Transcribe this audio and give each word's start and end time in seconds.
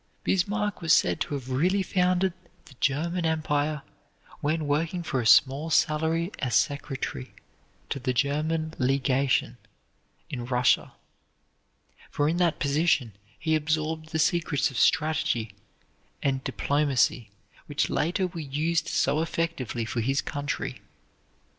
Bismarck 0.23 0.81
was 0.81 0.93
said 0.93 1.21
to 1.21 1.35
have 1.35 1.51
really 1.51 1.83
founded 1.83 2.33
the 2.65 2.73
German 2.79 3.23
Empire 3.23 3.83
when 4.39 4.65
working 4.65 5.03
for 5.03 5.21
a 5.21 5.27
small 5.27 5.69
salary 5.69 6.31
as 6.39 6.55
secretary 6.55 7.35
to 7.91 7.99
the 7.99 8.11
German 8.11 8.73
legation 8.79 9.59
in 10.27 10.45
Russia; 10.47 10.93
for 12.09 12.27
in 12.27 12.37
that 12.37 12.57
position 12.57 13.13
he 13.37 13.53
absorbed 13.53 14.09
the 14.09 14.17
secrets 14.17 14.71
of 14.71 14.79
strategy 14.79 15.53
and 16.23 16.43
diplomacy 16.43 17.29
which 17.67 17.87
later 17.87 18.25
were 18.25 18.39
used 18.39 18.87
so 18.87 19.21
effectively 19.21 19.85
for 19.85 20.01
his 20.01 20.19
country. 20.19 20.81